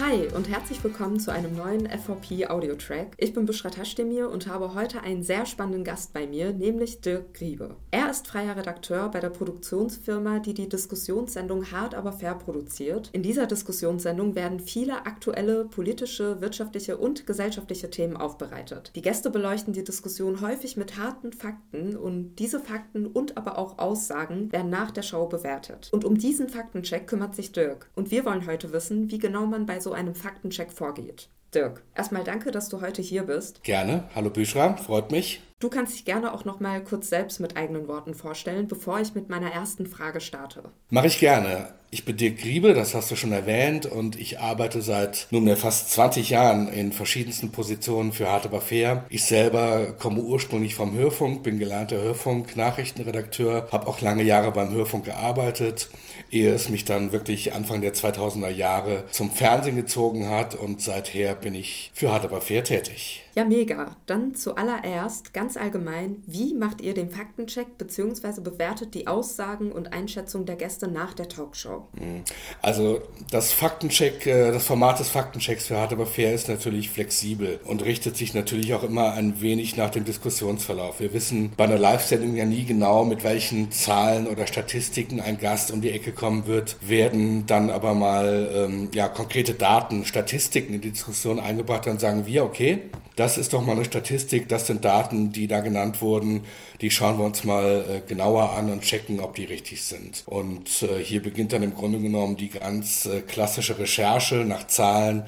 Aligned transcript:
Hi 0.00 0.26
und 0.34 0.48
herzlich 0.48 0.82
willkommen 0.82 1.20
zu 1.20 1.30
einem 1.30 1.54
neuen 1.54 1.88
FVP 1.88 2.48
Audio-Track. 2.48 3.14
Ich 3.16 3.32
bin 3.32 3.46
Bushra 3.46 3.70
Taschdemir 3.70 4.28
und 4.28 4.48
habe 4.48 4.74
heute 4.74 5.02
einen 5.02 5.22
sehr 5.22 5.46
spannenden 5.46 5.84
Gast 5.84 6.12
bei 6.12 6.26
mir, 6.26 6.52
nämlich 6.52 7.00
Dirk 7.00 7.32
Griebe. 7.32 7.76
Er 7.92 8.10
ist 8.10 8.26
freier 8.26 8.56
Redakteur 8.56 9.08
bei 9.10 9.20
der 9.20 9.30
Produktionsfirma, 9.30 10.40
die 10.40 10.52
die 10.52 10.68
Diskussionssendung 10.68 11.70
Hart 11.70 11.94
aber 11.94 12.10
fair 12.10 12.34
produziert. 12.34 13.08
In 13.12 13.22
dieser 13.22 13.46
Diskussionssendung 13.46 14.34
werden 14.34 14.58
viele 14.58 15.06
aktuelle 15.06 15.64
politische, 15.64 16.40
wirtschaftliche 16.40 16.96
und 16.96 17.24
gesellschaftliche 17.24 17.88
Themen 17.88 18.16
aufbereitet. 18.16 18.90
Die 18.96 19.02
Gäste 19.02 19.30
beleuchten 19.30 19.74
die 19.74 19.84
Diskussion 19.84 20.40
häufig 20.40 20.76
mit 20.76 20.98
harten 20.98 21.32
Fakten 21.32 21.96
und 21.96 22.34
diese 22.40 22.58
Fakten 22.58 23.06
und 23.06 23.36
aber 23.36 23.58
auch 23.58 23.78
Aussagen 23.78 24.50
werden 24.50 24.70
nach 24.70 24.90
der 24.90 25.02
Show 25.02 25.26
bewertet. 25.26 25.88
Und 25.92 26.04
um 26.04 26.18
diesen 26.18 26.48
Faktencheck 26.48 27.06
kümmert 27.06 27.36
sich 27.36 27.52
Dirk. 27.52 27.88
Und 27.94 28.10
wir 28.10 28.24
wollen 28.24 28.48
heute 28.48 28.72
wissen, 28.72 29.08
wie 29.12 29.18
genau 29.18 29.46
man 29.46 29.66
bei 29.66 29.83
so 29.84 29.92
einem 29.92 30.14
Faktencheck 30.14 30.72
vorgeht. 30.72 31.28
Dirk, 31.54 31.84
erstmal 31.94 32.24
danke, 32.24 32.50
dass 32.50 32.68
du 32.68 32.80
heute 32.80 33.00
hier 33.00 33.22
bist. 33.22 33.62
Gerne. 33.62 34.08
Hallo 34.14 34.30
Büschra, 34.30 34.76
freut 34.76 35.12
mich. 35.12 35.40
Du 35.60 35.70
kannst 35.70 35.94
dich 35.94 36.04
gerne 36.04 36.34
auch 36.34 36.44
noch 36.44 36.60
mal 36.60 36.82
kurz 36.82 37.08
selbst 37.08 37.40
mit 37.40 37.56
eigenen 37.56 37.88
Worten 37.88 38.14
vorstellen, 38.14 38.66
bevor 38.66 39.00
ich 39.00 39.14
mit 39.14 39.28
meiner 39.30 39.50
ersten 39.50 39.86
Frage 39.86 40.20
starte. 40.20 40.64
Mache 40.90 41.06
ich 41.06 41.18
gerne. 41.20 41.74
Ich 41.94 42.04
bin 42.04 42.16
Dirk 42.16 42.38
Griebe, 42.38 42.74
das 42.74 42.92
hast 42.92 43.12
du 43.12 43.14
schon 43.14 43.30
erwähnt, 43.30 43.86
und 43.86 44.18
ich 44.18 44.40
arbeite 44.40 44.82
seit 44.82 45.28
nunmehr 45.30 45.56
fast 45.56 45.92
20 45.92 46.30
Jahren 46.30 46.66
in 46.66 46.90
verschiedensten 46.90 47.52
Positionen 47.52 48.12
für 48.12 48.28
Hart 48.28 48.46
aber 48.46 48.60
fair. 48.60 49.04
Ich 49.10 49.24
selber 49.24 49.92
komme 49.92 50.20
ursprünglich 50.20 50.74
vom 50.74 50.92
Hörfunk, 50.92 51.44
bin 51.44 51.60
gelernter 51.60 52.02
Hörfunk-Nachrichtenredakteur, 52.02 53.68
habe 53.70 53.86
auch 53.86 54.00
lange 54.00 54.24
Jahre 54.24 54.50
beim 54.50 54.72
Hörfunk 54.74 55.04
gearbeitet, 55.04 55.88
ehe 56.32 56.52
es 56.52 56.68
mich 56.68 56.84
dann 56.84 57.12
wirklich 57.12 57.52
Anfang 57.54 57.80
der 57.80 57.94
2000er 57.94 58.50
Jahre 58.50 59.04
zum 59.12 59.30
Fernsehen 59.30 59.76
gezogen 59.76 60.28
hat 60.28 60.56
und 60.56 60.82
seither 60.82 61.36
bin 61.36 61.54
ich 61.54 61.92
für 61.94 62.10
Hart 62.10 62.24
aber 62.24 62.40
fair 62.40 62.64
tätig. 62.64 63.24
Ja, 63.36 63.44
mega. 63.44 63.96
Dann 64.06 64.34
zuallererst 64.34 65.32
ganz 65.32 65.43
allgemein, 65.56 66.22
wie 66.26 66.54
macht 66.54 66.80
ihr 66.80 66.94
den 66.94 67.10
Faktencheck 67.10 67.78
bzw. 67.78 68.40
bewertet 68.40 68.94
die 68.94 69.06
Aussagen 69.06 69.72
und 69.72 69.92
Einschätzungen 69.92 70.46
der 70.46 70.56
Gäste 70.56 70.88
nach 70.88 71.14
der 71.14 71.28
Talkshow? 71.28 71.88
Mhm. 71.92 72.22
Also 72.62 73.00
das 73.30 73.52
Faktencheck, 73.52 74.26
äh, 74.26 74.52
das 74.52 74.66
Format 74.66 75.00
des 75.00 75.08
Faktenchecks 75.08 75.66
für 75.66 75.76
Hart 75.76 75.92
aber 75.92 76.06
fair 76.06 76.34
ist 76.34 76.48
natürlich 76.48 76.90
flexibel 76.90 77.60
und 77.64 77.84
richtet 77.84 78.16
sich 78.16 78.34
natürlich 78.34 78.74
auch 78.74 78.82
immer 78.82 79.12
ein 79.12 79.40
wenig 79.40 79.76
nach 79.76 79.90
dem 79.90 80.04
Diskussionsverlauf. 80.04 81.00
Wir 81.00 81.12
wissen 81.12 81.52
bei 81.56 81.64
einer 81.64 81.78
Live-Sendung 81.78 82.34
ja 82.34 82.44
nie 82.44 82.64
genau, 82.64 83.04
mit 83.04 83.24
welchen 83.24 83.70
Zahlen 83.70 84.26
oder 84.26 84.46
Statistiken 84.46 85.20
ein 85.20 85.38
Gast 85.38 85.70
um 85.70 85.80
die 85.80 85.90
Ecke 85.90 86.12
kommen 86.12 86.46
wird, 86.46 86.76
werden 86.80 87.46
dann 87.46 87.70
aber 87.70 87.94
mal 87.94 88.50
ähm, 88.54 88.88
ja, 88.94 89.08
konkrete 89.08 89.54
Daten, 89.54 90.04
Statistiken 90.04 90.74
in 90.74 90.80
die 90.80 90.90
Diskussion 90.90 91.38
eingebracht, 91.38 91.86
dann 91.86 91.98
sagen 91.98 92.26
wir, 92.26 92.44
okay, 92.44 92.82
das 93.16 93.38
ist 93.38 93.52
doch 93.52 93.64
mal 93.64 93.72
eine 93.72 93.84
Statistik, 93.84 94.48
das 94.48 94.66
sind 94.66 94.84
Daten, 94.84 95.32
die 95.32 95.46
da 95.46 95.60
genannt 95.60 96.02
wurden, 96.02 96.44
die 96.80 96.90
schauen 96.90 97.18
wir 97.18 97.24
uns 97.24 97.44
mal 97.44 97.84
äh, 97.88 98.00
genauer 98.06 98.52
an 98.52 98.70
und 98.70 98.82
checken, 98.82 99.20
ob 99.20 99.36
die 99.36 99.44
richtig 99.44 99.82
sind. 99.84 100.24
Und 100.26 100.82
äh, 100.82 101.02
hier 101.02 101.22
beginnt 101.22 101.52
dann 101.52 101.62
im 101.62 101.74
Grunde 101.74 102.00
genommen 102.00 102.36
die 102.36 102.48
ganz 102.48 103.06
äh, 103.06 103.20
klassische 103.20 103.78
Recherche 103.78 104.36
nach 104.36 104.66
Zahlen, 104.66 105.24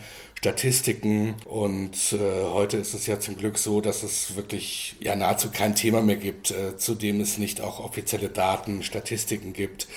Statistiken 0.47 1.35
und 1.45 2.13
äh, 2.13 2.45
heute 2.45 2.77
ist 2.77 2.95
es 2.95 3.09
ja 3.09 3.19
zum 3.19 3.37
Glück 3.37 3.59
so, 3.59 3.81
dass 3.81 4.05
es 4.05 4.37
wirklich 4.37 4.95
ja 5.01 5.17
nahezu 5.17 5.51
kein 5.51 5.75
Thema 5.75 6.03
mehr 6.03 6.15
gibt, 6.15 6.53
äh, 6.53 6.77
zu 6.77 6.95
dem 6.95 7.21
es 7.21 7.37
nicht 7.37 7.61
auch 7.61 7.81
offizielle 7.81 8.29
Daten, 8.29 8.85
Statistiken 8.85 9.53
gibt, 9.53 9.89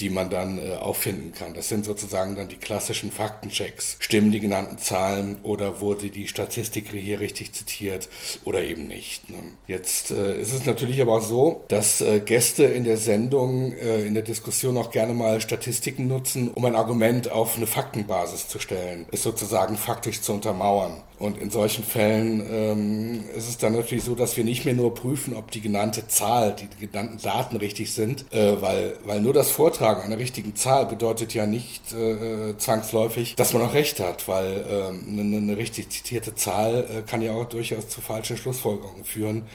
die 0.00 0.08
man 0.08 0.30
dann 0.30 0.58
äh, 0.58 0.76
auffinden 0.76 1.32
kann. 1.32 1.52
Das 1.52 1.68
sind 1.68 1.84
sozusagen 1.84 2.36
dann 2.36 2.48
die 2.48 2.56
klassischen 2.56 3.12
Faktenchecks. 3.12 3.98
Stimmen 3.98 4.32
die 4.32 4.40
genannten 4.40 4.78
Zahlen 4.78 5.40
oder 5.42 5.82
wurde 5.82 6.08
die 6.08 6.26
Statistik 6.26 6.88
hier 6.90 7.20
richtig 7.20 7.52
zitiert 7.52 8.08
oder 8.44 8.62
eben 8.62 8.86
nicht. 8.86 9.28
Ne? 9.28 9.36
Jetzt 9.66 10.10
äh, 10.10 10.40
ist 10.40 10.54
es 10.54 10.64
natürlich 10.64 11.02
aber 11.02 11.16
auch 11.16 11.22
so, 11.22 11.64
dass 11.68 12.00
äh, 12.00 12.20
Gäste 12.20 12.64
in 12.64 12.84
der 12.84 12.96
Sendung, 12.96 13.72
äh, 13.72 14.06
in 14.06 14.14
der 14.14 14.22
Diskussion 14.22 14.78
auch 14.78 14.90
gerne 14.90 15.12
mal 15.12 15.42
Statistiken 15.42 16.06
nutzen, 16.06 16.48
um 16.48 16.64
ein 16.64 16.76
Argument 16.76 17.30
auf 17.30 17.58
eine 17.58 17.66
Faktenbasis 17.66 18.48
zu 18.48 18.58
stellen. 18.58 19.04
Ist 19.10 19.24
sozusagen 19.24 19.76
faktisch 19.98 20.20
zu 20.20 20.32
untermauern. 20.32 20.92
Und 21.18 21.38
in 21.38 21.50
solchen 21.50 21.82
Fällen 21.82 22.46
ähm, 22.48 23.24
ist 23.36 23.48
es 23.48 23.58
dann 23.58 23.72
natürlich 23.72 24.04
so, 24.04 24.14
dass 24.14 24.36
wir 24.36 24.44
nicht 24.44 24.64
mehr 24.64 24.74
nur 24.74 24.94
prüfen, 24.94 25.34
ob 25.34 25.50
die 25.50 25.60
genannte 25.60 26.06
Zahl, 26.06 26.54
die 26.54 26.86
genannten 26.86 27.18
Daten 27.20 27.56
richtig 27.56 27.92
sind, 27.92 28.32
äh, 28.32 28.62
weil, 28.62 28.96
weil 29.04 29.20
nur 29.20 29.32
das 29.32 29.50
Vortragen 29.50 30.02
einer 30.02 30.18
richtigen 30.18 30.54
Zahl 30.54 30.86
bedeutet 30.86 31.34
ja 31.34 31.46
nicht 31.46 31.92
äh, 31.92 32.56
zwangsläufig, 32.56 33.34
dass 33.34 33.52
man 33.52 33.62
auch 33.62 33.74
recht 33.74 33.98
hat, 33.98 34.28
weil 34.28 34.64
äh, 34.70 35.10
eine, 35.10 35.36
eine 35.36 35.56
richtig 35.56 35.90
zitierte 35.90 36.36
Zahl 36.36 36.86
äh, 36.88 37.02
kann 37.02 37.20
ja 37.20 37.32
auch 37.32 37.46
durchaus 37.46 37.88
zu 37.88 38.00
falschen 38.00 38.36
Schlussfolgerungen 38.36 39.04
führen 39.04 39.46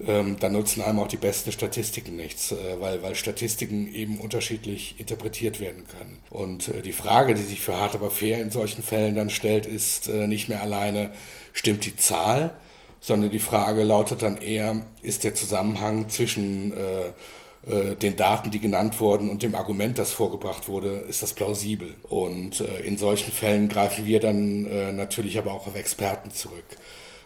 ähm, 0.00 0.36
dann 0.40 0.52
nutzen 0.52 0.82
einem 0.82 0.98
auch 0.98 1.08
die 1.08 1.16
besten 1.16 1.52
Statistiken 1.52 2.16
nichts, 2.16 2.50
äh, 2.50 2.80
weil, 2.80 3.02
weil 3.02 3.14
Statistiken 3.14 3.92
eben 3.92 4.18
unterschiedlich 4.18 4.96
interpretiert 4.98 5.60
werden 5.60 5.84
können. 5.86 6.18
Und 6.30 6.68
äh, 6.68 6.82
die 6.82 6.92
Frage, 6.92 7.34
die 7.34 7.42
sich 7.42 7.60
für 7.60 7.76
hart 7.76 7.94
aber 7.94 8.10
fair 8.10 8.40
in 8.40 8.50
solchen 8.50 8.82
Fällen 8.82 9.14
dann 9.14 9.30
stellt, 9.30 9.66
ist 9.66 10.08
äh, 10.08 10.26
nicht 10.26 10.48
mehr 10.48 10.62
alleine, 10.62 11.12
stimmt 11.52 11.84
die 11.84 11.96
Zahl, 11.96 12.54
sondern 13.00 13.30
die 13.30 13.38
Frage 13.38 13.84
lautet 13.84 14.22
dann 14.22 14.38
eher, 14.38 14.84
ist 15.02 15.22
der 15.22 15.34
Zusammenhang 15.34 16.08
zwischen 16.08 16.72
äh, 16.72 17.06
äh 17.70 17.94
den 17.94 18.16
Daten, 18.16 18.50
die 18.50 18.60
genannt 18.60 18.98
wurden 18.98 19.30
und 19.30 19.44
dem 19.44 19.54
Argument, 19.54 19.96
das 19.98 20.10
vorgebracht 20.10 20.66
wurde, 20.66 21.04
ist 21.08 21.22
das 21.22 21.34
plausibel. 21.34 21.94
Und 22.08 22.60
äh, 22.60 22.80
in 22.80 22.98
solchen 22.98 23.30
Fällen 23.30 23.68
greifen 23.68 24.06
wir 24.06 24.18
dann 24.18 24.96
natürlich 24.96 25.38
aber 25.38 25.52
auch 25.52 25.68
auf 25.68 25.76
Experten 25.76 26.32
zurück. 26.32 26.64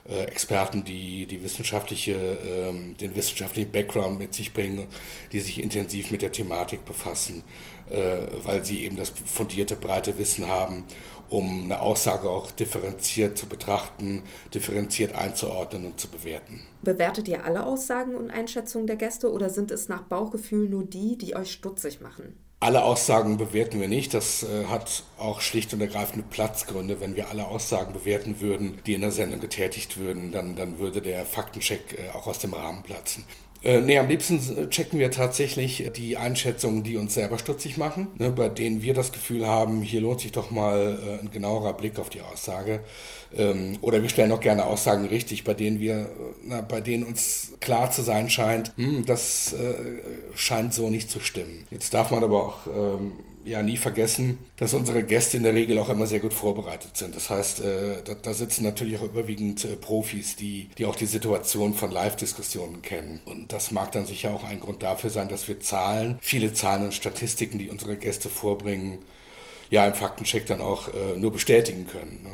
Äh, 0.08 0.24
Experten, 0.24 0.84
die 0.84 1.26
die 1.26 1.42
wissenschaftliche, 1.42 2.14
ähm, 2.14 2.96
den 2.96 3.14
wissenschaftlichen 3.14 3.70
Background 3.70 4.18
mit 4.18 4.32
sich 4.32 4.54
bringen, 4.54 4.86
die 5.32 5.40
sich 5.40 5.62
intensiv 5.62 6.10
mit 6.10 6.22
der 6.22 6.32
Thematik 6.32 6.86
befassen, 6.86 7.44
äh, 7.90 8.20
weil 8.42 8.64
sie 8.64 8.84
eben 8.84 8.96
das 8.96 9.10
fundierte, 9.10 9.76
breite 9.76 10.16
Wissen 10.18 10.48
haben, 10.48 10.84
um 11.28 11.64
eine 11.64 11.82
Aussage 11.82 12.30
auch 12.30 12.50
differenziert 12.50 13.36
zu 13.36 13.46
betrachten, 13.46 14.22
differenziert 14.54 15.14
einzuordnen 15.14 15.84
und 15.84 16.00
zu 16.00 16.08
bewerten. 16.08 16.62
Bewertet 16.80 17.28
ihr 17.28 17.44
alle 17.44 17.66
Aussagen 17.66 18.14
und 18.14 18.30
Einschätzungen 18.30 18.86
der 18.86 18.96
Gäste 18.96 19.30
oder 19.30 19.50
sind 19.50 19.70
es 19.70 19.88
nach 19.88 20.04
Bauchgefühl 20.04 20.70
nur 20.70 20.84
die, 20.84 21.18
die 21.18 21.36
euch 21.36 21.52
stutzig 21.52 22.00
machen? 22.00 22.47
Alle 22.60 22.82
Aussagen 22.82 23.36
bewerten 23.36 23.80
wir 23.80 23.86
nicht. 23.86 24.14
Das 24.14 24.42
äh, 24.42 24.64
hat 24.66 25.04
auch 25.16 25.40
schlicht 25.40 25.72
und 25.74 25.80
ergreifend 25.80 26.28
Platzgründe. 26.30 27.00
Wenn 27.00 27.14
wir 27.14 27.28
alle 27.30 27.46
Aussagen 27.46 27.92
bewerten 27.92 28.40
würden, 28.40 28.80
die 28.84 28.94
in 28.94 29.00
der 29.00 29.12
Sendung 29.12 29.38
getätigt 29.38 29.96
würden, 29.96 30.32
dann, 30.32 30.56
dann 30.56 30.80
würde 30.80 31.00
der 31.00 31.24
Faktencheck 31.24 31.96
äh, 31.96 32.10
auch 32.16 32.26
aus 32.26 32.40
dem 32.40 32.54
Rahmen 32.54 32.82
platzen. 32.82 33.24
Äh, 33.62 33.80
nee, 33.80 33.98
am 33.98 34.08
liebsten 34.08 34.36
äh, 34.56 34.68
checken 34.68 34.98
wir 35.00 35.10
tatsächlich 35.10 35.90
die 35.96 36.16
Einschätzungen, 36.16 36.84
die 36.84 36.96
uns 36.96 37.14
selber 37.14 37.38
stutzig 37.38 37.76
machen, 37.76 38.08
ne, 38.16 38.30
bei 38.30 38.48
denen 38.48 38.82
wir 38.82 38.94
das 38.94 39.10
Gefühl 39.10 39.46
haben, 39.46 39.82
hier 39.82 40.00
lohnt 40.00 40.20
sich 40.20 40.30
doch 40.30 40.50
mal 40.50 40.98
äh, 41.02 41.20
ein 41.20 41.30
genauerer 41.32 41.72
Blick 41.72 41.98
auf 41.98 42.08
die 42.08 42.20
Aussage. 42.20 42.80
Ähm, 43.36 43.78
oder 43.80 44.00
wir 44.00 44.08
stellen 44.08 44.30
auch 44.30 44.40
gerne 44.40 44.64
Aussagen 44.64 45.06
richtig, 45.06 45.42
bei 45.42 45.54
denen 45.54 45.80
wir, 45.80 46.08
na, 46.44 46.60
bei 46.60 46.80
denen 46.80 47.02
uns 47.02 47.52
klar 47.60 47.90
zu 47.90 48.02
sein 48.02 48.30
scheint, 48.30 48.72
hm, 48.76 49.04
das 49.06 49.52
äh, 49.54 49.74
scheint 50.34 50.72
so 50.72 50.88
nicht 50.88 51.10
zu 51.10 51.18
stimmen. 51.18 51.66
Jetzt 51.70 51.92
darf 51.94 52.12
man 52.12 52.22
aber 52.22 52.42
auch 52.44 52.66
ähm, 52.66 53.12
ja 53.48 53.62
nie 53.62 53.76
vergessen, 53.76 54.38
dass 54.56 54.74
unsere 54.74 55.02
Gäste 55.02 55.36
in 55.36 55.42
der 55.42 55.54
Regel 55.54 55.78
auch 55.78 55.88
immer 55.88 56.06
sehr 56.06 56.20
gut 56.20 56.32
vorbereitet 56.32 56.96
sind. 56.96 57.16
Das 57.16 57.30
heißt, 57.30 57.60
äh, 57.60 58.02
da, 58.04 58.14
da, 58.14 58.34
sitzen 58.34 58.64
natürlich 58.64 58.98
auch 58.98 59.02
überwiegend 59.02 59.64
äh, 59.64 59.76
Profis, 59.76 60.36
die, 60.36 60.68
die 60.78 60.86
auch 60.86 60.96
die 60.96 61.06
Situation 61.06 61.74
von 61.74 61.90
Live-Diskussionen 61.90 62.82
kennen. 62.82 63.20
Und 63.24 63.52
das 63.52 63.70
mag 63.70 63.92
dann 63.92 64.06
sicher 64.06 64.34
auch 64.34 64.44
ein 64.44 64.60
Grund 64.60 64.82
dafür 64.82 65.10
sein, 65.10 65.28
dass 65.28 65.48
wir 65.48 65.60
Zahlen, 65.60 66.18
viele 66.20 66.52
Zahlen 66.52 66.84
und 66.84 66.94
Statistiken, 66.94 67.58
die 67.58 67.70
unsere 67.70 67.96
Gäste 67.96 68.28
vorbringen, 68.28 68.98
ja 69.70 69.86
im 69.86 69.94
Faktencheck 69.94 70.46
dann 70.46 70.60
auch 70.60 70.88
äh, 70.88 71.16
nur 71.16 71.32
bestätigen 71.32 71.86
können. 71.86 72.20
Ne? 72.22 72.30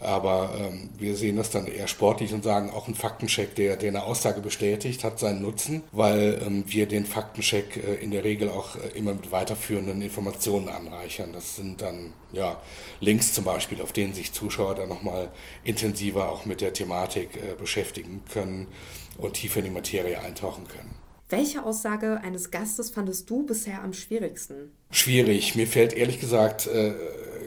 Aber 0.00 0.54
ähm, 0.58 0.90
wir 0.96 1.16
sehen 1.16 1.36
das 1.36 1.50
dann 1.50 1.66
eher 1.66 1.88
sportlich 1.88 2.32
und 2.32 2.44
sagen, 2.44 2.70
auch 2.70 2.86
ein 2.86 2.94
Faktencheck, 2.94 3.54
der, 3.56 3.76
der 3.76 3.88
eine 3.88 4.04
Aussage 4.04 4.40
bestätigt, 4.40 5.02
hat 5.02 5.18
seinen 5.18 5.42
Nutzen, 5.42 5.82
weil 5.90 6.40
ähm, 6.44 6.64
wir 6.66 6.86
den 6.86 7.04
Faktencheck 7.04 7.76
äh, 7.76 7.94
in 7.96 8.12
der 8.12 8.22
Regel 8.22 8.48
auch 8.48 8.76
äh, 8.76 8.96
immer 8.96 9.14
mit 9.14 9.32
weiterführenden 9.32 10.00
Informationen 10.00 10.68
anreichern. 10.68 11.32
Das 11.32 11.56
sind 11.56 11.82
dann 11.82 12.12
ja, 12.32 12.60
Links 13.00 13.32
zum 13.32 13.44
Beispiel, 13.44 13.82
auf 13.82 13.92
denen 13.92 14.14
sich 14.14 14.32
Zuschauer 14.32 14.76
dann 14.76 14.88
nochmal 14.88 15.30
intensiver 15.64 16.30
auch 16.30 16.44
mit 16.44 16.60
der 16.60 16.72
Thematik 16.72 17.36
äh, 17.36 17.54
beschäftigen 17.58 18.22
können 18.32 18.68
und 19.16 19.34
tiefer 19.34 19.58
in 19.58 19.66
die 19.66 19.70
Materie 19.72 20.20
eintauchen 20.20 20.68
können. 20.68 21.07
Welche 21.30 21.62
Aussage 21.62 22.20
eines 22.22 22.50
Gastes 22.50 22.88
fandest 22.88 23.28
du 23.28 23.44
bisher 23.44 23.82
am 23.82 23.92
schwierigsten? 23.92 24.72
Schwierig. 24.90 25.54
Mir 25.56 25.66
fällt 25.66 25.92
ehrlich 25.92 26.20
gesagt 26.20 26.66
äh, 26.66 26.94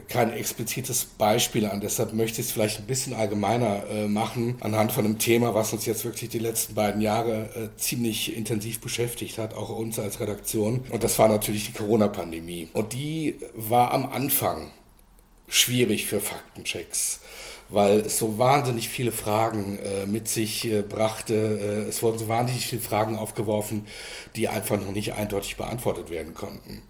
kein 0.08 0.32
explizites 0.32 1.04
Beispiel 1.04 1.66
an. 1.66 1.80
Deshalb 1.80 2.12
möchte 2.12 2.40
ich 2.40 2.46
es 2.46 2.52
vielleicht 2.52 2.78
ein 2.78 2.86
bisschen 2.86 3.12
allgemeiner 3.12 3.84
äh, 3.88 4.06
machen, 4.06 4.56
anhand 4.60 4.92
von 4.92 5.04
einem 5.04 5.18
Thema, 5.18 5.54
was 5.54 5.72
uns 5.72 5.84
jetzt 5.84 6.04
wirklich 6.04 6.30
die 6.30 6.38
letzten 6.38 6.74
beiden 6.74 7.00
Jahre 7.00 7.50
äh, 7.56 7.76
ziemlich 7.76 8.36
intensiv 8.36 8.80
beschäftigt 8.80 9.38
hat, 9.38 9.54
auch 9.54 9.70
uns 9.70 9.98
als 9.98 10.20
Redaktion. 10.20 10.84
Und 10.90 11.02
das 11.02 11.18
war 11.18 11.28
natürlich 11.28 11.66
die 11.66 11.72
Corona-Pandemie. 11.72 12.68
Und 12.74 12.92
die 12.92 13.36
war 13.54 13.92
am 13.92 14.06
Anfang 14.06 14.70
schwierig 15.48 16.06
für 16.06 16.20
Faktenchecks 16.20 17.20
weil 17.72 18.00
es 18.00 18.18
so 18.18 18.38
wahnsinnig 18.38 18.88
viele 18.88 19.12
Fragen 19.12 19.78
äh, 19.78 20.06
mit 20.06 20.28
sich 20.28 20.64
äh, 20.64 20.82
brachte. 20.82 21.34
Äh, 21.34 21.88
es 21.88 22.02
wurden 22.02 22.18
so 22.18 22.28
wahnsinnig 22.28 22.66
viele 22.66 22.82
Fragen 22.82 23.16
aufgeworfen, 23.16 23.86
die 24.36 24.48
einfach 24.48 24.78
noch 24.78 24.92
nicht 24.92 25.14
eindeutig 25.14 25.56
beantwortet 25.56 26.10
werden 26.10 26.34
konnten. 26.34 26.82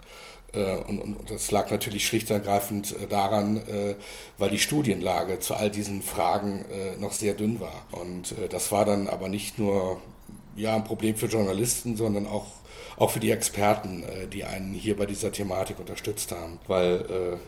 Äh, 0.54 0.76
und, 0.76 1.00
und, 1.00 1.30
das 1.30 1.50
lag 1.50 1.70
natürlich 1.70 2.06
schlicht 2.06 2.30
und 2.30 2.36
ergreifend 2.36 2.94
äh, 3.00 3.06
daran, 3.06 3.56
äh, 3.56 3.94
weil 4.38 4.50
die 4.50 4.58
Studienlage 4.58 5.38
zu 5.38 5.54
all 5.54 5.70
diesen 5.70 6.02
Fragen 6.02 6.64
noch 6.98 7.12
sehr 7.12 7.34
dünn 7.34 7.60
war. 7.60 7.86
Und 7.92 8.34
das 8.50 8.72
war 8.72 8.84
dann 8.84 9.08
aber 9.08 9.28
nicht 9.28 9.58
nur 9.58 10.00
ja, 10.56 10.74
ein 10.74 10.84
Problem 10.84 11.16
für 11.16 11.26
Journalisten, 11.26 11.96
sondern 11.96 12.26
auch 12.26 12.46
auch 12.98 13.10
für 13.10 13.20
die 13.20 13.30
Experten, 13.30 14.04
die 14.32 14.44
einen 14.44 14.74
hier 14.74 14.96
bei 14.96 15.06
dieser 15.06 15.32
Thematik 15.32 15.80
unterstützt 15.80 16.30
haben. 16.30 16.60
Weil 16.66 17.38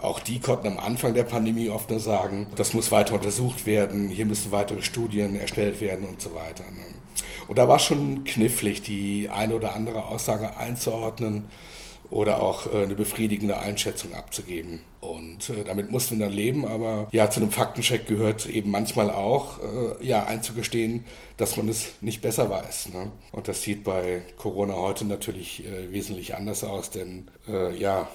auch 0.00 0.20
die 0.20 0.40
konnten 0.40 0.66
am 0.66 0.78
Anfang 0.78 1.14
der 1.14 1.24
Pandemie 1.24 1.70
oft 1.70 1.90
nur 1.90 2.00
sagen, 2.00 2.46
das 2.56 2.74
muss 2.74 2.90
weiter 2.90 3.14
untersucht 3.14 3.66
werden, 3.66 4.08
hier 4.08 4.26
müssen 4.26 4.52
weitere 4.52 4.82
Studien 4.82 5.38
erstellt 5.38 5.80
werden 5.80 6.06
und 6.06 6.20
so 6.20 6.34
weiter. 6.34 6.64
Ne? 6.64 6.84
Und 7.48 7.58
da 7.58 7.68
war 7.68 7.78
schon 7.78 8.24
knifflig, 8.24 8.82
die 8.82 9.28
eine 9.28 9.54
oder 9.54 9.74
andere 9.74 10.06
Aussage 10.06 10.56
einzuordnen 10.56 11.44
oder 12.10 12.42
auch 12.42 12.72
äh, 12.72 12.82
eine 12.82 12.94
befriedigende 12.94 13.58
Einschätzung 13.58 14.14
abzugeben. 14.14 14.80
Und 15.02 15.50
äh, 15.50 15.64
damit 15.64 15.90
mussten 15.90 16.20
wir 16.20 16.26
dann 16.26 16.34
leben, 16.34 16.64
aber 16.64 17.08
ja, 17.10 17.28
zu 17.28 17.40
einem 17.40 17.50
Faktencheck 17.50 18.06
gehört 18.06 18.46
eben 18.46 18.70
manchmal 18.70 19.10
auch, 19.10 19.58
äh, 19.58 20.06
ja, 20.06 20.26
einzugestehen, 20.26 21.04
dass 21.36 21.56
man 21.56 21.68
es 21.68 21.94
nicht 22.00 22.22
besser 22.22 22.48
weiß. 22.48 22.90
Ne? 22.90 23.10
Und 23.32 23.48
das 23.48 23.62
sieht 23.62 23.82
bei 23.82 24.22
Corona 24.36 24.76
heute 24.76 25.04
natürlich 25.04 25.66
äh, 25.66 25.90
wesentlich 25.90 26.36
anders 26.36 26.62
aus, 26.62 26.90
denn 26.90 27.28
äh, 27.48 27.76
ja, 27.76 28.08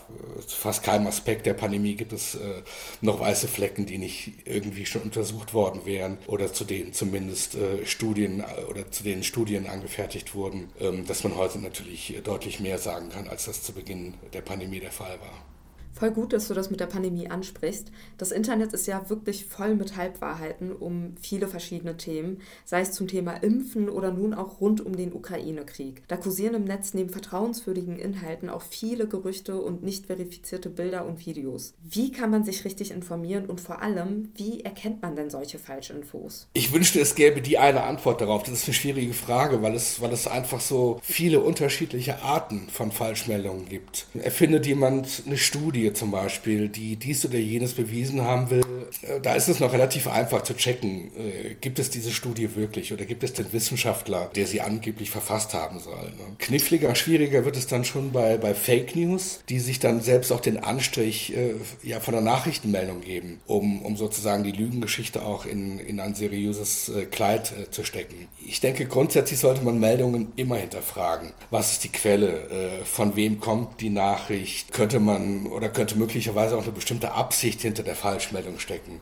zu 0.45 0.56
fast 0.56 0.81
keinem 0.81 1.07
Aspekt 1.07 1.45
der 1.45 1.56
Pandemie 1.56 1.95
gibt 1.95 2.13
es 2.13 2.36
äh, 2.36 2.63
noch 3.01 3.19
weiße 3.19 3.50
Flecken, 3.50 3.86
die 3.86 3.98
nicht 3.98 4.31
irgendwie 4.45 4.86
schon 4.86 5.01
untersucht 5.01 5.54
worden 5.54 5.81
wären 5.84 6.18
oder 6.25 6.54
zu 6.54 6.63
denen 6.63 6.94
zumindest 6.94 7.56
äh, 7.56 7.86
Studien 7.86 8.45
oder 8.69 8.89
zu 8.92 9.04
denen 9.04 9.24
Studien 9.24 9.68
angefertigt 9.68 10.36
wurden, 10.36 10.69
ähm, 10.80 11.06
dass 11.06 11.25
man 11.25 11.36
heute 11.36 11.60
natürlich 11.60 12.18
deutlich 12.24 12.62
mehr 12.62 12.78
sagen 12.78 13.10
kann, 13.10 13.28
als 13.28 13.44
das 13.44 13.62
zu 13.62 13.74
Beginn 13.74 14.13
der 14.31 14.42
Pandemie 14.42 14.80
der 14.80 14.94
Fall 14.94 15.19
war. 15.19 15.56
Voll 15.98 16.12
gut, 16.12 16.32
dass 16.32 16.48
du 16.48 16.54
das 16.54 16.70
mit 16.70 16.80
der 16.80 16.86
Pandemie 16.86 17.28
ansprichst. 17.28 17.92
Das 18.20 18.32
Internet 18.32 18.72
ist 18.72 18.86
ja 18.86 19.10
wirklich 19.10 19.46
voll 19.46 19.74
mit 19.74 19.98
Halbwahrheiten 19.98 20.72
um 20.72 21.16
viele 21.20 21.48
verschiedene 21.48 21.98
Themen, 21.98 22.38
sei 22.66 22.82
es 22.82 22.92
zum 22.92 23.08
Thema 23.08 23.34
Impfen 23.34 23.90
oder 23.90 24.12
nun 24.12 24.36
auch 24.36 24.62
rund 24.62 24.86
um 24.86 24.96
den 24.96 25.12
Ukraine-Krieg. 25.12 26.04
Da 26.08 26.18
kursieren 26.18 26.54
im 26.54 26.66
Netz 26.66 26.94
neben 26.94 27.10
vertrauenswürdigen 27.10 27.98
Inhalten 27.98 28.48
auch 28.48 28.62
viele 28.62 29.08
Gerüchte 29.08 29.60
und 29.60 29.82
nicht 29.82 30.06
verifizierte 30.06 30.70
Bilder 30.70 31.04
und 31.04 31.26
Videos. 31.26 31.74
Wie 31.82 32.12
kann 32.12 32.30
man 32.30 32.44
sich 32.44 32.64
richtig 32.64 32.92
informieren 32.92 33.48
und 33.48 33.60
vor 33.60 33.82
allem, 33.82 34.30
wie 34.36 34.62
erkennt 34.62 35.02
man 35.02 35.16
denn 35.16 35.32
solche 35.32 35.58
Falschinfos? 35.58 36.48
Ich 36.54 36.72
wünschte, 36.74 37.00
es 37.00 37.16
gäbe 37.16 37.42
die 37.42 37.58
eine 37.58 37.82
Antwort 37.82 38.22
darauf. 38.22 38.44
Das 38.44 38.54
ist 38.54 38.66
eine 38.66 38.76
schwierige 38.76 39.14
Frage, 39.14 39.64
weil 39.64 39.74
es, 39.74 40.00
weil 40.00 40.14
es 40.14 40.28
einfach 40.28 40.62
so 40.62 41.00
viele 41.02 41.40
unterschiedliche 41.40 42.22
Arten 42.22 42.68
von 42.70 42.92
Falschmeldungen 42.92 43.68
gibt. 43.68 44.06
Erfindet 44.14 44.68
jemand 44.68 45.24
eine 45.26 45.38
Studie, 45.38 45.87
Studie 45.88 45.94
zum 45.94 46.12
Beispiel, 46.12 46.69
die 46.69 46.95
dies 46.95 47.25
oder 47.25 47.38
jenes 47.38 47.74
bewiesen 47.74 48.22
haben 48.22 48.50
will, 48.50 48.62
äh, 49.01 49.19
da 49.22 49.36
ist 49.36 49.48
es 49.48 49.60
noch 49.60 49.74
relativ 49.74 50.07
einfach 50.07 50.44
zu 50.44 50.56
checken, 50.56 51.12
äh, 51.18 51.56
gibt 51.62 51.80
es 51.80 51.89
diese 51.89 52.12
Studie 52.12 52.56
wirklich 52.56 52.94
oder 52.94 53.06
gibt 53.06 53.24
es 53.24 53.34
den 53.34 53.51
Wissenschaftler, 53.54 54.30
der 54.36 54.48
sie 54.48 54.62
angeblich 54.62 55.10
verfasst 55.10 55.54
haben 55.54 55.80
soll. 55.80 56.12
Ne? 56.18 56.36
Kniffliger, 56.39 56.94
schwieriger 56.95 57.45
wird 57.45 57.57
es 57.57 57.68
dann 57.68 57.86
schon 57.86 58.12
bei, 58.12 58.38
bei 58.38 58.54
Fake 58.54 58.95
News, 58.95 59.42
die 59.50 59.60
sich 59.60 59.80
dann 59.80 60.01
selbst 60.01 60.31
auch 60.31 60.42
den 60.42 60.57
Anstrich 60.57 61.36
äh, 61.36 61.56
ja, 61.84 62.00
von 62.00 62.13
der 62.13 62.24
Nachrichtenmeldung 62.24 63.01
geben, 63.01 63.39
um, 63.48 63.81
um 63.81 63.98
sozusagen 63.98 64.44
die 64.44 64.51
Lügengeschichte 64.51 65.24
auch 65.24 65.45
in, 65.45 65.80
in 65.80 66.00
ein 66.00 66.16
seriöses 66.16 66.92
Kleid 67.12 67.54
zu 67.72 67.84
stecken. 67.84 68.28
Ich 68.45 68.60
denke, 68.60 68.86
grundsätzlich 68.86 69.39
sollte 69.39 69.63
man 69.63 69.80
Meldungen 69.80 70.34
immer 70.36 70.56
hinterfragen. 70.56 71.31
Was 71.50 71.74
ist 71.74 71.84
die 71.84 71.89
Quelle? 71.89 72.81
Von 72.86 73.16
wem 73.16 73.39
kommt 73.39 73.81
die 73.81 73.89
Nachricht? 73.89 74.72
Könnte 74.74 75.00
man 75.00 75.48
oder 75.48 75.67
könnte 75.69 75.98
möglicherweise 75.98 76.58
auch 76.58 76.64
eine 76.64 76.72
bestimmte 76.72 77.12
Absicht 77.14 77.62
hinter 77.62 77.84
der 77.84 77.96
Falschmeldung 77.96 78.60
stecken. 78.60 79.02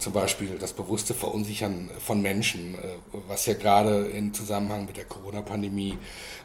Zum 0.00 0.12
Beispiel 0.12 0.58
das 0.58 0.72
bewusste 0.72 1.14
Verunsichern 1.14 1.88
von 2.04 2.20
Menschen, 2.20 2.74
äh, 2.74 2.78
was 3.28 3.46
ja 3.46 3.54
gerade 3.54 4.06
im 4.06 4.34
Zusammenhang 4.34 4.86
mit 4.86 4.96
der 4.96 5.04
Corona-Pandemie, 5.04 5.96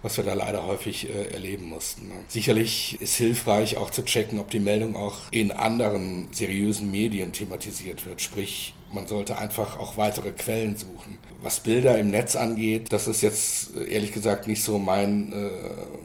was 0.04 0.18
wir 0.18 0.24
da 0.24 0.36
leider 0.36 0.68
häufig 0.68 1.10
äh, 1.10 1.34
erleben 1.34 1.66
mussten. 1.66 2.12
Sicherlich 2.28 3.02
ist 3.02 3.16
hilfreich 3.16 3.78
auch 3.78 3.90
zu 3.90 4.06
checken, 4.06 4.40
ob 4.40 4.52
die 4.52 4.60
Meldung 4.60 4.96
auch 4.96 5.18
in 5.32 5.52
anderen 5.52 6.28
seriösen 6.32 6.92
Medien 6.92 7.34
thematisiert 7.34 8.06
wird, 8.06 8.22
sprich 8.22 8.76
man 8.94 9.08
sollte 9.08 9.38
einfach 9.38 9.80
auch 9.80 9.98
weitere 9.98 10.32
Quellen 10.32 10.76
suchen. 10.76 11.18
Was 11.42 11.60
Bilder 11.60 11.98
im 11.98 12.10
Netz 12.10 12.36
angeht, 12.38 12.94
das 12.94 13.08
ist 13.08 13.22
jetzt 13.22 13.76
ehrlich 13.76 14.14
gesagt 14.14 14.48
nicht 14.48 14.64
so 14.64 14.80
mein, 14.80 15.34
äh, 15.34 15.50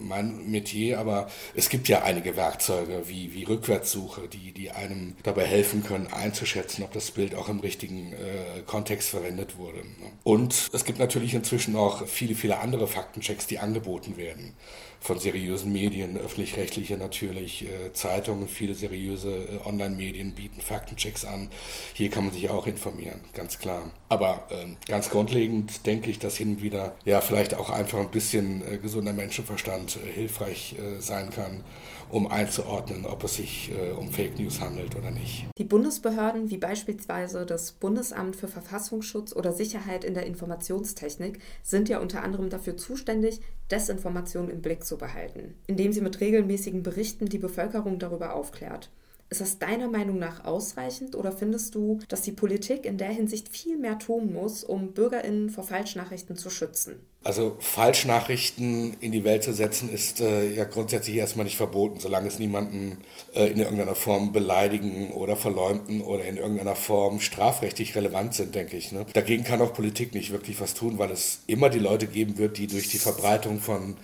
mein 0.01 0.51
Metier, 0.51 0.99
aber 0.99 1.29
es 1.55 1.69
gibt 1.69 1.89
ja 1.89 2.03
einige 2.03 2.37
Werkzeuge 2.37 3.05
wie, 3.07 3.33
wie 3.35 3.45
Rückwärtssuche, 3.45 4.29
die, 4.29 4.53
die 4.53 4.73
einem 4.73 5.15
dabei 5.23 5.45
helfen 5.45 5.85
können, 5.85 6.09
einzuschätzen, 6.09 6.83
ob 6.83 6.93
das 6.93 7.13
Bild 7.13 7.37
auch 7.37 7.49
im 7.49 7.61
richtigen 7.61 8.13
äh, 8.13 8.63
Kontext 8.67 9.11
verwendet 9.11 9.59
wurde. 9.59 9.81
Und 10.25 10.69
es 10.73 10.85
gibt 10.85 10.99
natürlich 10.99 11.35
inzwischen 11.35 11.77
auch 11.77 12.07
viele, 12.09 12.35
viele 12.35 12.59
andere 12.59 12.89
Faktenchecks, 12.89 13.47
die 13.47 13.61
angeboten 13.61 14.17
werden 14.17 14.55
von 15.01 15.19
seriösen 15.19 15.73
Medien, 15.73 16.17
öffentlich-rechtliche 16.17 16.97
natürlich, 16.97 17.65
äh, 17.65 17.93
Zeitungen, 17.93 18.49
viele 18.49 18.75
seriöse 18.75 19.31
äh, 19.31 19.67
Online-Medien 19.67 20.33
bieten 20.33 20.61
Faktenchecks 20.61 21.25
an. 21.25 21.49
Hier 21.95 22.11
kann 22.11 22.25
man 22.25 22.33
sich 22.33 22.51
auch 22.51 22.67
informieren, 22.67 23.21
ganz 23.33 23.59
klar. 23.59 23.91
Aber 24.09 24.47
äh, 24.51 24.67
ganz 24.87 25.11
grundlegend 25.11 25.87
denke 25.87 26.11
ich, 26.11 26.19
dass 26.19 26.37
hin 26.37 26.57
und 26.57 26.63
wieder 26.63 26.97
ja 27.05 27.21
vielleicht 27.21 27.55
auch 27.55 27.71
einfach 27.71 28.01
ein 28.01 28.11
bisschen 28.11 28.63
äh, 28.67 28.79
gesunder 28.79 29.13
Menschenverstand 29.13 29.97
äh, 29.97 30.13
hilfreich 30.13 30.77
äh, 30.79 31.01
sein 31.01 31.31
kann 31.31 31.63
um 32.11 32.27
einzuordnen, 32.27 33.05
ob 33.07 33.25
es 33.25 33.37
sich 33.37 33.71
äh, 33.71 33.93
um 33.93 34.11
Fake 34.11 34.39
News 34.39 34.61
handelt 34.61 34.97
oder 34.97 35.11
nicht. 35.11 35.47
Die 35.59 35.65
Bundesbehörden 35.65 36.51
wie 36.51 36.57
beispielsweise 36.57 37.45
das 37.45 37.73
Bundesamt 37.73 38.37
für 38.37 38.49
Verfassungsschutz 38.49 39.35
oder 39.35 39.53
Sicherheit 39.53 40.05
in 40.05 40.15
der 40.15 40.27
Informationstechnik 40.27 41.41
sind 41.63 41.89
ja 41.89 41.99
unter 41.99 42.23
anderem 42.23 42.51
dafür 42.51 42.77
zuständig, 42.77 43.41
Desinformation 43.71 44.49
im 44.49 44.63
Blick 44.63 44.85
zu 44.85 44.97
behalten, 44.97 45.55
indem 45.67 45.93
sie 45.93 46.01
mit 46.01 46.21
regelmäßigen 46.21 46.83
Berichten 46.83 47.27
die 47.27 47.39
Bevölkerung 47.39 47.99
darüber 47.99 48.35
aufklärt. 48.35 48.91
Ist 49.31 49.43
das 49.43 49.59
deiner 49.59 49.89
Meinung 49.89 50.19
nach 50.19 50.45
ausreichend 50.45 51.15
oder 51.15 51.33
findest 51.33 51.75
du, 51.75 51.99
dass 52.09 52.23
die 52.23 52.33
Politik 52.33 52.87
in 52.87 52.97
der 52.97 53.11
Hinsicht 53.11 53.51
viel 53.51 53.77
mehr 53.77 53.99
tun 53.99 54.33
muss, 54.33 54.65
um 54.65 54.93
Bürgerinnen 54.93 55.51
vor 55.51 55.65
Falschnachrichten 55.65 56.35
zu 56.37 56.49
schützen? 56.49 57.01
Also 57.25 57.57
Falschnachrichten 57.59 58.97
in 59.01 59.13
die 59.13 59.25
Welt 59.25 59.43
zu 59.43 59.53
setzen, 59.53 59.93
ist 59.93 60.21
äh, 60.21 60.55
ja 60.55 60.65
grundsätzlich 60.65 61.17
erstmal 61.17 61.45
nicht 61.45 61.57
verboten, 61.57 62.01
solange 62.01 62.29
es 62.29 62.39
niemanden 62.39 62.99
äh, 63.35 63.47
in 63.49 63.59
irgendeiner 63.59 63.97
Form 63.97 64.33
beleidigen 64.33 65.11
oder 65.11 65.37
verleumden 65.37 66.01
oder 66.01 66.25
in 66.25 66.39
irgendeiner 66.39 66.77
Form 66.77 67.21
strafrechtlich 67.21 67.97
relevant 67.97 68.35
sind, 68.35 68.55
denke 68.55 68.77
ich. 68.77 68.93
Ne? 68.93 69.05
Dagegen 69.13 69.45
kann 69.45 69.61
auch 69.61 69.75
Politik 69.75 70.15
nicht 70.15 70.31
wirklich 70.31 70.61
was 70.61 70.75
tun, 70.75 70.99
weil 70.99 71.11
es 71.11 71.41
immer 71.47 71.69
die 71.69 71.81
Leute 71.81 72.07
geben 72.07 72.39
wird, 72.39 72.57
die 72.57 72.69
durch 72.69 72.89
die 72.89 72.99
Verbreitung 72.99 73.59
von 73.59 73.97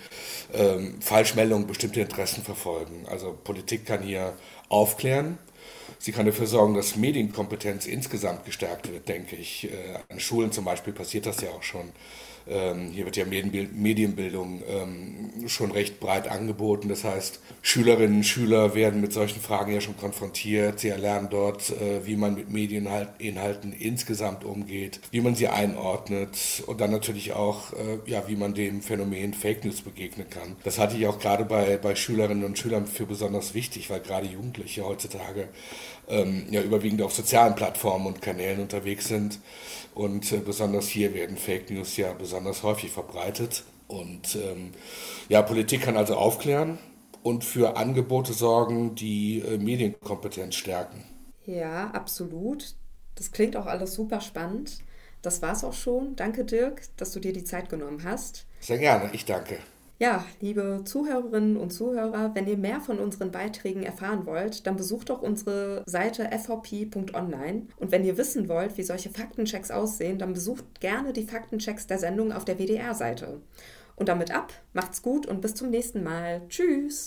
ähm, 0.52 0.96
Falschmeldungen 1.00 1.66
bestimmte 1.66 2.00
Interessen 2.00 2.42
verfolgen. 2.42 3.06
Also 3.08 3.38
Politik 3.44 3.86
kann 3.86 4.02
hier 4.02 4.34
aufklären. 4.68 5.38
Sie 5.98 6.12
kann 6.12 6.26
dafür 6.26 6.46
sorgen, 6.46 6.74
dass 6.74 6.96
Medienkompetenz 6.96 7.86
insgesamt 7.86 8.44
gestärkt 8.44 8.90
wird, 8.90 9.08
denke 9.08 9.36
ich. 9.36 9.72
Äh, 9.72 9.98
an 10.08 10.20
Schulen 10.20 10.52
zum 10.52 10.64
Beispiel 10.64 10.92
passiert 10.92 11.26
das 11.26 11.40
ja 11.40 11.50
auch 11.50 11.62
schon. 11.62 11.92
Ähm, 12.46 12.90
hier 12.92 13.06
wird 13.06 13.16
ja 13.16 13.24
Medienbildung 13.24 14.62
ähm, 14.68 15.48
schon 15.48 15.70
recht 15.70 15.98
breit 16.00 16.28
angeboten. 16.28 16.88
Das 16.88 17.04
heißt, 17.04 17.40
Schülerinnen 17.62 18.18
und 18.18 18.24
Schüler 18.24 18.74
werden 18.74 19.00
mit 19.00 19.12
solchen 19.12 19.40
Fragen 19.40 19.72
ja 19.72 19.80
schon 19.80 19.96
konfrontiert. 19.96 20.80
Sie 20.80 20.88
erlernen 20.88 21.28
dort, 21.30 21.70
äh, 21.70 22.06
wie 22.06 22.16
man 22.16 22.34
mit 22.34 22.50
Medieninhalten 22.50 23.72
insgesamt 23.72 24.44
umgeht, 24.44 25.00
wie 25.10 25.20
man 25.20 25.34
sie 25.34 25.48
einordnet 25.48 26.62
und 26.66 26.80
dann 26.80 26.90
natürlich 26.90 27.32
auch, 27.32 27.72
äh, 27.72 28.10
ja, 28.10 28.28
wie 28.28 28.36
man 28.36 28.54
dem 28.54 28.82
Phänomen 28.82 29.32
Fake 29.32 29.64
News 29.64 29.80
begegnen 29.80 30.28
kann. 30.28 30.56
Das 30.64 30.78
halte 30.78 30.96
ich 30.96 31.06
auch 31.06 31.18
gerade 31.18 31.44
bei, 31.44 31.78
bei 31.78 31.94
Schülerinnen 31.94 32.44
und 32.44 32.58
Schülern 32.58 32.86
für 32.86 33.06
besonders 33.06 33.54
wichtig, 33.54 33.88
weil 33.88 34.00
gerade 34.00 34.26
Jugendliche 34.26 34.84
heutzutage 34.84 35.48
ähm, 36.08 36.46
ja 36.50 36.62
überwiegend 36.62 37.02
auf 37.02 37.14
sozialen 37.14 37.54
Plattformen 37.54 38.06
und 38.06 38.22
Kanälen 38.22 38.60
unterwegs 38.60 39.08
sind. 39.08 39.38
Und 39.94 40.32
äh, 40.32 40.38
besonders 40.38 40.88
hier 40.88 41.14
werden 41.14 41.36
Fake 41.36 41.70
News 41.70 41.96
ja 41.96 42.12
besonders 42.34 42.64
häufig 42.64 42.90
verbreitet. 42.90 43.62
Und 43.86 44.34
ähm, 44.34 44.72
ja, 45.28 45.40
Politik 45.42 45.82
kann 45.82 45.96
also 45.96 46.16
aufklären 46.16 46.78
und 47.22 47.44
für 47.44 47.76
Angebote 47.76 48.32
sorgen, 48.32 48.96
die 48.96 49.40
äh, 49.40 49.56
Medienkompetenz 49.56 50.56
stärken. 50.56 51.04
Ja, 51.46 51.90
absolut. 51.90 52.74
Das 53.14 53.30
klingt 53.30 53.56
auch 53.56 53.66
alles 53.66 53.94
super 53.94 54.20
spannend. 54.20 54.78
Das 55.22 55.42
war's 55.42 55.62
auch 55.62 55.72
schon. 55.72 56.16
Danke, 56.16 56.44
Dirk, 56.44 56.82
dass 56.96 57.12
du 57.12 57.20
dir 57.20 57.32
die 57.32 57.44
Zeit 57.44 57.68
genommen 57.68 58.02
hast. 58.02 58.46
Sehr 58.58 58.78
gerne, 58.78 59.10
ich 59.12 59.24
danke. 59.24 59.58
Ja, 59.98 60.24
liebe 60.40 60.82
Zuhörerinnen 60.84 61.56
und 61.56 61.70
Zuhörer, 61.70 62.34
wenn 62.34 62.48
ihr 62.48 62.56
mehr 62.56 62.80
von 62.80 62.98
unseren 62.98 63.30
Beiträgen 63.30 63.84
erfahren 63.84 64.26
wollt, 64.26 64.66
dann 64.66 64.76
besucht 64.76 65.08
doch 65.08 65.22
unsere 65.22 65.84
Seite 65.86 66.28
fvp.online. 66.32 67.68
Und 67.76 67.92
wenn 67.92 68.04
ihr 68.04 68.16
wissen 68.16 68.48
wollt, 68.48 68.76
wie 68.76 68.82
solche 68.82 69.10
Faktenchecks 69.10 69.70
aussehen, 69.70 70.18
dann 70.18 70.32
besucht 70.32 70.80
gerne 70.80 71.12
die 71.12 71.26
Faktenchecks 71.26 71.86
der 71.86 71.98
Sendung 71.98 72.32
auf 72.32 72.44
der 72.44 72.58
WDR-Seite. 72.58 73.40
Und 73.94 74.08
damit 74.08 74.34
ab, 74.34 74.52
macht's 74.72 75.00
gut 75.00 75.26
und 75.26 75.40
bis 75.40 75.54
zum 75.54 75.70
nächsten 75.70 76.02
Mal. 76.02 76.42
Tschüss! 76.48 77.06